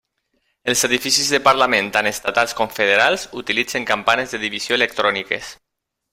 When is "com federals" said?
2.61-3.27